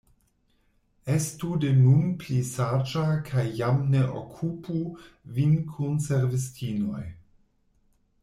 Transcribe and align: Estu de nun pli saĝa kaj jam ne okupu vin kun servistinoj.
Estu 1.15 1.49
de 1.65 1.69
nun 1.81 2.07
pli 2.21 2.37
saĝa 2.51 3.03
kaj 3.27 3.43
jam 3.59 3.77
ne 3.95 4.01
okupu 4.21 4.75
vin 5.37 5.55
kun 5.75 6.01
servistinoj. 6.07 7.05